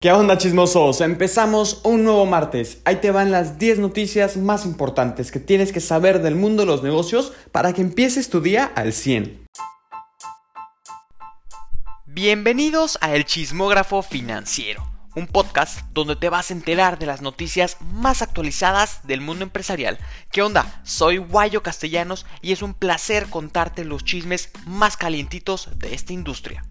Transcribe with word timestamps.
¿Qué 0.00 0.12
onda 0.12 0.38
chismosos? 0.38 1.00
Empezamos 1.00 1.80
un 1.82 2.04
nuevo 2.04 2.24
martes. 2.24 2.80
Ahí 2.84 3.00
te 3.00 3.10
van 3.10 3.32
las 3.32 3.58
10 3.58 3.80
noticias 3.80 4.36
más 4.36 4.64
importantes 4.64 5.32
que 5.32 5.40
tienes 5.40 5.72
que 5.72 5.80
saber 5.80 6.22
del 6.22 6.36
mundo 6.36 6.62
de 6.62 6.66
los 6.66 6.84
negocios 6.84 7.32
para 7.50 7.72
que 7.72 7.82
empieces 7.82 8.30
tu 8.30 8.40
día 8.40 8.70
al 8.76 8.92
100. 8.92 9.46
Bienvenidos 12.06 12.96
a 13.00 13.12
El 13.12 13.24
Chismógrafo 13.24 14.02
Financiero, 14.02 14.88
un 15.16 15.26
podcast 15.26 15.80
donde 15.90 16.14
te 16.14 16.28
vas 16.28 16.52
a 16.52 16.54
enterar 16.54 17.00
de 17.00 17.06
las 17.06 17.20
noticias 17.20 17.76
más 17.80 18.22
actualizadas 18.22 19.04
del 19.04 19.20
mundo 19.20 19.42
empresarial. 19.42 19.98
¿Qué 20.30 20.42
onda? 20.42 20.80
Soy 20.84 21.16
Guayo 21.16 21.64
Castellanos 21.64 22.24
y 22.40 22.52
es 22.52 22.62
un 22.62 22.74
placer 22.74 23.26
contarte 23.30 23.84
los 23.84 24.04
chismes 24.04 24.50
más 24.64 24.96
calientitos 24.96 25.70
de 25.76 25.92
esta 25.92 26.12
industria. 26.12 26.62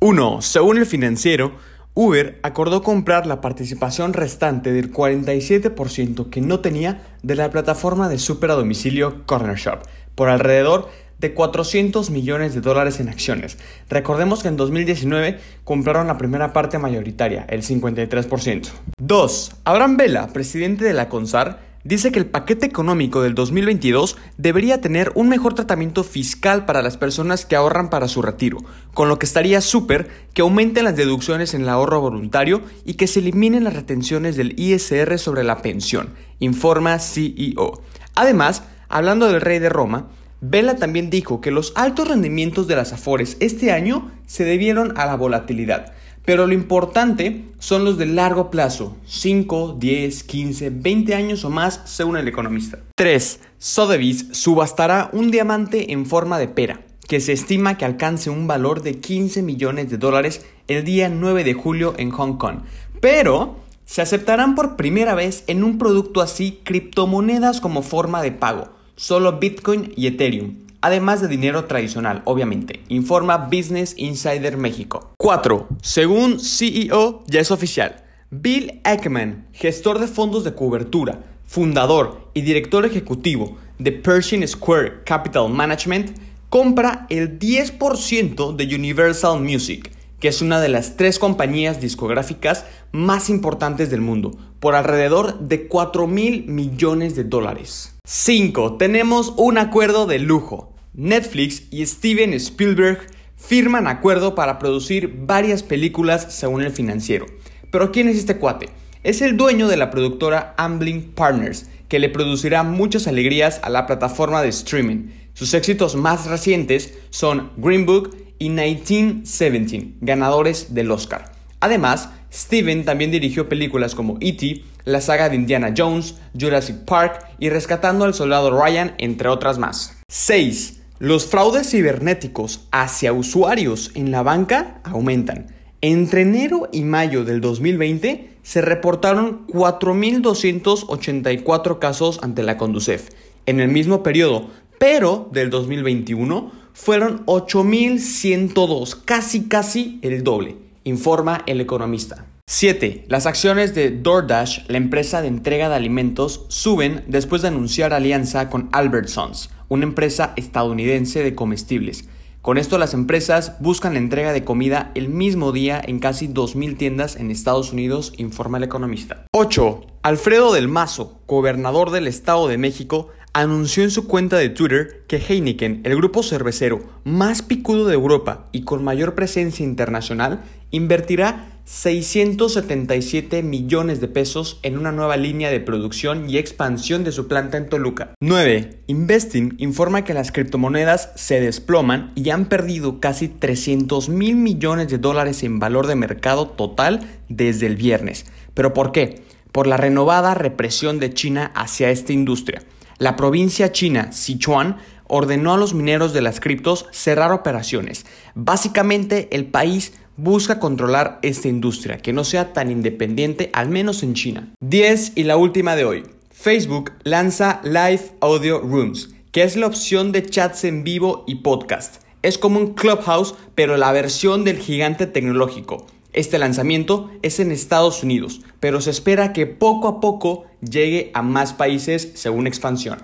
1. 0.00 0.40
Según 0.40 0.78
el 0.78 0.86
financiero, 0.86 1.52
Uber 1.92 2.38
acordó 2.42 2.82
comprar 2.82 3.26
la 3.26 3.42
participación 3.42 4.14
restante 4.14 4.72
del 4.72 4.90
47% 4.90 6.30
que 6.30 6.40
no 6.40 6.60
tenía 6.60 7.02
de 7.22 7.34
la 7.34 7.50
plataforma 7.50 8.08
de 8.08 8.18
super 8.18 8.50
a 8.50 8.54
domicilio 8.54 9.26
Corner 9.26 9.56
Shop 9.56 9.80
por 10.14 10.30
alrededor 10.30 10.88
de 11.18 11.34
400 11.34 12.08
millones 12.08 12.54
de 12.54 12.62
dólares 12.62 12.98
en 12.98 13.10
acciones. 13.10 13.58
Recordemos 13.90 14.42
que 14.42 14.48
en 14.48 14.56
2019 14.56 15.38
compraron 15.64 16.06
la 16.06 16.16
primera 16.16 16.54
parte 16.54 16.78
mayoritaria, 16.78 17.44
el 17.50 17.62
53%. 17.62 18.68
2. 18.98 19.52
Abraham 19.64 19.98
Vela, 19.98 20.28
presidente 20.28 20.86
de 20.86 20.94
la 20.94 21.10
CONSAR, 21.10 21.69
dice 21.84 22.12
que 22.12 22.18
el 22.18 22.26
paquete 22.26 22.66
económico 22.66 23.22
del 23.22 23.34
2022 23.34 24.16
debería 24.36 24.80
tener 24.80 25.12
un 25.14 25.28
mejor 25.28 25.54
tratamiento 25.54 26.04
fiscal 26.04 26.66
para 26.66 26.82
las 26.82 26.96
personas 26.96 27.46
que 27.46 27.56
ahorran 27.56 27.90
para 27.90 28.08
su 28.08 28.22
retiro, 28.22 28.58
con 28.92 29.08
lo 29.08 29.18
que 29.18 29.26
estaría 29.26 29.60
súper 29.60 30.08
que 30.34 30.42
aumenten 30.42 30.84
las 30.84 30.96
deducciones 30.96 31.54
en 31.54 31.62
el 31.62 31.68
ahorro 31.68 32.00
voluntario 32.00 32.62
y 32.84 32.94
que 32.94 33.06
se 33.06 33.20
eliminen 33.20 33.64
las 33.64 33.74
retenciones 33.74 34.36
del 34.36 34.58
ISR 34.58 35.18
sobre 35.18 35.44
la 35.44 35.62
pensión, 35.62 36.10
informa 36.38 36.98
CEO. 36.98 37.82
Además, 38.14 38.64
hablando 38.88 39.28
del 39.28 39.40
rey 39.40 39.58
de 39.58 39.68
Roma, 39.68 40.08
Vela 40.42 40.76
también 40.76 41.10
dijo 41.10 41.40
que 41.40 41.50
los 41.50 41.72
altos 41.76 42.08
rendimientos 42.08 42.66
de 42.66 42.76
las 42.76 42.92
Afores 42.94 43.36
este 43.40 43.72
año 43.72 44.10
se 44.26 44.44
debieron 44.44 44.96
a 44.96 45.04
la 45.04 45.16
volatilidad 45.16 45.92
pero 46.24 46.46
lo 46.46 46.54
importante 46.54 47.44
son 47.58 47.84
los 47.84 47.98
de 47.98 48.06
largo 48.06 48.50
plazo, 48.50 48.96
5, 49.06 49.76
10, 49.78 50.22
15, 50.24 50.70
20 50.70 51.14
años 51.14 51.44
o 51.44 51.50
más, 51.50 51.80
según 51.84 52.16
el 52.16 52.28
economista. 52.28 52.78
3. 52.96 53.40
Sotheby's 53.58 54.26
subastará 54.32 55.10
un 55.12 55.30
diamante 55.30 55.92
en 55.92 56.06
forma 56.06 56.38
de 56.38 56.48
pera, 56.48 56.80
que 57.08 57.20
se 57.20 57.32
estima 57.32 57.76
que 57.76 57.84
alcance 57.84 58.30
un 58.30 58.46
valor 58.46 58.82
de 58.82 59.00
15 59.00 59.42
millones 59.42 59.90
de 59.90 59.98
dólares 59.98 60.44
el 60.68 60.84
día 60.84 61.08
9 61.08 61.44
de 61.44 61.54
julio 61.54 61.94
en 61.96 62.10
Hong 62.10 62.36
Kong. 62.36 62.60
Pero 63.00 63.56
se 63.84 64.02
aceptarán 64.02 64.54
por 64.54 64.76
primera 64.76 65.14
vez 65.14 65.42
en 65.46 65.64
un 65.64 65.78
producto 65.78 66.20
así 66.20 66.60
criptomonedas 66.62 67.60
como 67.60 67.82
forma 67.82 68.22
de 68.22 68.32
pago, 68.32 68.70
solo 68.94 69.38
Bitcoin 69.38 69.92
y 69.96 70.06
Ethereum 70.06 70.69
además 70.80 71.20
de 71.20 71.28
dinero 71.28 71.64
tradicional, 71.64 72.22
obviamente, 72.24 72.80
informa 72.88 73.48
Business 73.50 73.94
Insider 73.96 74.56
México. 74.56 75.14
4. 75.18 75.68
Según 75.82 76.40
CEO, 76.40 77.24
ya 77.26 77.40
es 77.40 77.50
oficial. 77.50 78.04
Bill 78.30 78.80
Ackman, 78.84 79.48
gestor 79.52 79.98
de 79.98 80.06
fondos 80.06 80.44
de 80.44 80.54
cobertura, 80.54 81.24
fundador 81.44 82.30
y 82.32 82.42
director 82.42 82.86
ejecutivo 82.86 83.58
de 83.78 83.92
Pershing 83.92 84.46
Square 84.46 85.02
Capital 85.04 85.48
Management, 85.50 86.16
compra 86.48 87.06
el 87.10 87.38
10% 87.38 88.54
de 88.54 88.74
Universal 88.74 89.40
Music, 89.40 89.90
que 90.20 90.28
es 90.28 90.42
una 90.42 90.60
de 90.60 90.68
las 90.68 90.96
tres 90.96 91.18
compañías 91.18 91.80
discográficas 91.80 92.66
más 92.92 93.30
importantes 93.30 93.90
del 93.90 94.00
mundo, 94.00 94.32
por 94.60 94.74
alrededor 94.74 95.40
de 95.40 95.66
4 95.66 96.06
mil 96.06 96.44
millones 96.46 97.16
de 97.16 97.24
dólares. 97.24 97.96
5. 98.04 98.76
Tenemos 98.76 99.32
un 99.36 99.58
acuerdo 99.58 100.06
de 100.06 100.18
lujo. 100.18 100.69
Netflix 100.94 101.64
y 101.70 101.84
Steven 101.86 102.34
Spielberg 102.34 103.06
firman 103.36 103.86
acuerdo 103.86 104.34
para 104.34 104.58
producir 104.58 105.14
varias 105.26 105.62
películas 105.62 106.26
según 106.30 106.62
el 106.62 106.72
financiero. 106.72 107.26
Pero 107.70 107.92
¿quién 107.92 108.08
es 108.08 108.16
este 108.16 108.36
cuate? 108.36 108.68
Es 109.02 109.22
el 109.22 109.36
dueño 109.36 109.68
de 109.68 109.76
la 109.76 109.90
productora 109.90 110.54
Ambling 110.58 111.12
Partners, 111.12 111.66
que 111.88 111.98
le 111.98 112.08
producirá 112.08 112.62
muchas 112.62 113.06
alegrías 113.06 113.60
a 113.62 113.70
la 113.70 113.86
plataforma 113.86 114.42
de 114.42 114.48
streaming. 114.48 115.10
Sus 115.32 115.54
éxitos 115.54 115.96
más 115.96 116.26
recientes 116.26 116.94
son 117.10 117.50
Green 117.56 117.86
Book 117.86 118.16
y 118.38 118.50
1917, 118.50 119.94
ganadores 120.00 120.74
del 120.74 120.90
Oscar. 120.90 121.32
Además, 121.60 122.10
Steven 122.32 122.84
también 122.84 123.10
dirigió 123.10 123.48
películas 123.48 123.94
como 123.94 124.18
E.T., 124.20 124.64
la 124.84 125.00
saga 125.00 125.28
de 125.28 125.36
Indiana 125.36 125.74
Jones, 125.76 126.16
Jurassic 126.38 126.84
Park 126.84 127.26
y 127.38 127.50
Rescatando 127.50 128.04
al 128.04 128.14
Soldado 128.14 128.50
Ryan, 128.50 128.94
entre 128.98 129.28
otras 129.28 129.58
más. 129.58 130.00
6. 130.08 130.79
Los 131.02 131.26
fraudes 131.26 131.70
cibernéticos 131.70 132.68
hacia 132.72 133.14
usuarios 133.14 133.90
en 133.94 134.10
la 134.10 134.22
banca 134.22 134.82
aumentan. 134.84 135.46
Entre 135.80 136.20
enero 136.20 136.68
y 136.72 136.82
mayo 136.82 137.24
del 137.24 137.40
2020 137.40 138.36
se 138.42 138.60
reportaron 138.60 139.46
4.284 139.46 141.78
casos 141.78 142.20
ante 142.22 142.42
la 142.42 142.58
Conducef. 142.58 143.08
En 143.46 143.60
el 143.60 143.68
mismo 143.68 144.02
periodo, 144.02 144.50
pero 144.78 145.30
del 145.32 145.48
2021, 145.48 146.52
fueron 146.74 147.24
8.102, 147.24 149.02
casi 149.02 149.48
casi 149.48 150.00
el 150.02 150.22
doble, 150.22 150.58
informa 150.84 151.44
el 151.46 151.62
economista. 151.62 152.26
7. 152.46 153.06
Las 153.08 153.24
acciones 153.24 153.74
de 153.74 153.90
DoorDash, 153.90 154.66
la 154.68 154.76
empresa 154.76 155.22
de 155.22 155.28
entrega 155.28 155.70
de 155.70 155.76
alimentos, 155.76 156.44
suben 156.48 157.04
después 157.06 157.40
de 157.40 157.48
anunciar 157.48 157.94
alianza 157.94 158.50
con 158.50 158.68
Albertsons 158.72 159.48
una 159.70 159.84
empresa 159.84 160.34
estadounidense 160.36 161.22
de 161.22 161.34
comestibles. 161.34 162.06
Con 162.42 162.58
esto 162.58 162.76
las 162.76 162.92
empresas 162.92 163.56
buscan 163.60 163.92
la 163.92 163.98
entrega 163.98 164.32
de 164.32 164.44
comida 164.44 164.90
el 164.94 165.08
mismo 165.08 165.52
día 165.52 165.80
en 165.82 165.98
casi 165.98 166.26
2.000 166.26 166.76
tiendas 166.76 167.16
en 167.16 167.30
Estados 167.30 167.72
Unidos, 167.72 168.12
informa 168.16 168.58
el 168.58 168.64
economista. 168.64 169.24
8. 169.32 169.86
Alfredo 170.02 170.52
del 170.52 170.66
Mazo, 170.66 171.20
gobernador 171.26 171.90
del 171.90 172.06
Estado 172.06 172.48
de 172.48 172.58
México, 172.58 173.08
anunció 173.32 173.84
en 173.84 173.90
su 173.90 174.06
cuenta 174.06 174.36
de 174.36 174.48
Twitter 174.48 175.04
que 175.06 175.16
Heineken, 175.18 175.82
el 175.84 175.96
grupo 175.96 176.22
cervecero 176.22 176.82
más 177.04 177.42
picudo 177.42 177.86
de 177.86 177.94
Europa 177.94 178.48
y 178.52 178.62
con 178.62 178.82
mayor 178.82 179.14
presencia 179.14 179.64
internacional, 179.64 180.42
invertirá 180.70 181.46
677 181.64 183.44
millones 183.44 184.00
de 184.00 184.08
pesos 184.08 184.58
en 184.64 184.76
una 184.76 184.90
nueva 184.90 185.16
línea 185.16 185.50
de 185.50 185.60
producción 185.60 186.28
y 186.28 186.36
expansión 186.36 187.04
de 187.04 187.12
su 187.12 187.28
planta 187.28 187.58
en 187.58 187.68
Toluca. 187.68 188.14
9. 188.20 188.80
Investing 188.88 189.54
informa 189.58 190.02
que 190.02 190.14
las 190.14 190.32
criptomonedas 190.32 191.12
se 191.14 191.40
desploman 191.40 192.10
y 192.16 192.30
han 192.30 192.46
perdido 192.46 192.98
casi 192.98 193.28
300 193.28 194.08
mil 194.08 194.34
millones 194.34 194.88
de 194.88 194.98
dólares 194.98 195.44
en 195.44 195.60
valor 195.60 195.86
de 195.86 195.94
mercado 195.94 196.48
total 196.48 197.06
desde 197.28 197.66
el 197.66 197.76
viernes. 197.76 198.26
¿Pero 198.54 198.74
por 198.74 198.90
qué? 198.90 199.22
Por 199.52 199.68
la 199.68 199.76
renovada 199.76 200.34
represión 200.34 200.98
de 200.98 201.14
China 201.14 201.52
hacia 201.54 201.90
esta 201.90 202.12
industria. 202.12 202.62
La 203.00 203.16
provincia 203.16 203.72
china 203.72 204.12
Sichuan 204.12 204.76
ordenó 205.06 205.54
a 205.54 205.56
los 205.56 205.72
mineros 205.72 206.12
de 206.12 206.20
las 206.20 206.38
criptos 206.38 206.84
cerrar 206.90 207.32
operaciones. 207.32 208.04
Básicamente 208.34 209.30
el 209.32 209.46
país 209.46 209.94
busca 210.18 210.60
controlar 210.60 211.18
esta 211.22 211.48
industria, 211.48 211.96
que 211.96 212.12
no 212.12 212.24
sea 212.24 212.52
tan 212.52 212.70
independiente, 212.70 213.48
al 213.54 213.70
menos 213.70 214.02
en 214.02 214.12
China. 214.12 214.50
10 214.60 215.12
y 215.14 215.22
la 215.22 215.38
última 215.38 215.76
de 215.76 215.86
hoy. 215.86 216.02
Facebook 216.30 216.92
lanza 217.02 217.62
Live 217.64 218.12
Audio 218.20 218.60
Rooms, 218.60 219.08
que 219.32 219.44
es 219.44 219.56
la 219.56 219.66
opción 219.66 220.12
de 220.12 220.26
chats 220.26 220.64
en 220.64 220.84
vivo 220.84 221.24
y 221.26 221.36
podcast. 221.36 222.02
Es 222.20 222.36
como 222.36 222.60
un 222.60 222.74
Clubhouse, 222.74 223.34
pero 223.54 223.78
la 223.78 223.92
versión 223.92 224.44
del 224.44 224.58
gigante 224.58 225.06
tecnológico. 225.06 225.86
Este 226.12 226.38
lanzamiento 226.38 227.08
es 227.22 227.38
en 227.38 227.52
Estados 227.52 228.02
Unidos, 228.02 228.40
pero 228.58 228.80
se 228.80 228.90
espera 228.90 229.32
que 229.32 229.46
poco 229.46 229.86
a 229.86 230.00
poco 230.00 230.44
llegue 230.60 231.12
a 231.14 231.22
más 231.22 231.52
países 231.52 232.10
según 232.14 232.48
expansión. 232.48 233.00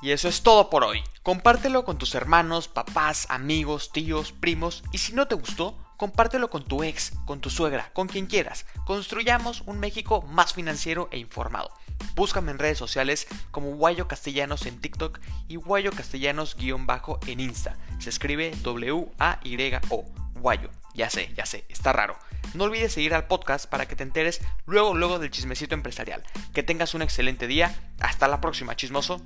Y 0.00 0.10
eso 0.10 0.28
es 0.28 0.42
todo 0.42 0.70
por 0.70 0.82
hoy. 0.82 1.00
Compártelo 1.22 1.84
con 1.84 1.98
tus 1.98 2.14
hermanos, 2.14 2.68
papás, 2.68 3.26
amigos, 3.28 3.92
tíos, 3.92 4.32
primos 4.32 4.82
y 4.92 4.98
si 4.98 5.12
no 5.12 5.28
te 5.28 5.34
gustó, 5.34 5.76
compártelo 5.98 6.48
con 6.48 6.64
tu 6.64 6.82
ex, 6.82 7.12
con 7.26 7.40
tu 7.40 7.50
suegra, 7.50 7.90
con 7.92 8.08
quien 8.08 8.26
quieras. 8.26 8.64
Construyamos 8.86 9.62
un 9.66 9.78
México 9.78 10.22
más 10.22 10.54
financiero 10.54 11.08
e 11.12 11.18
informado. 11.18 11.70
Búscame 12.14 12.50
en 12.50 12.58
redes 12.58 12.78
sociales 12.78 13.26
como 13.50 13.74
Guayo 13.74 14.08
Castellanos 14.08 14.66
en 14.66 14.80
TikTok 14.80 15.20
y 15.48 15.56
Guayo 15.56 15.90
Castellanos-bajo 15.92 17.20
en 17.26 17.40
Insta. 17.40 17.76
Se 17.98 18.10
escribe 18.10 18.52
W-A-Y-O. 18.62 20.04
Guayo. 20.34 20.70
Ya 20.94 21.08
sé, 21.08 21.32
ya 21.34 21.46
sé, 21.46 21.64
está 21.68 21.92
raro. 21.92 22.18
No 22.54 22.64
olvides 22.64 22.92
seguir 22.92 23.14
al 23.14 23.26
podcast 23.26 23.66
para 23.66 23.86
que 23.86 23.96
te 23.96 24.02
enteres 24.02 24.40
luego, 24.66 24.94
luego 24.94 25.18
del 25.18 25.30
chismecito 25.30 25.74
empresarial. 25.74 26.22
Que 26.52 26.62
tengas 26.62 26.94
un 26.94 27.02
excelente 27.02 27.46
día. 27.46 27.74
Hasta 28.00 28.28
la 28.28 28.40
próxima, 28.40 28.76
chismoso. 28.76 29.22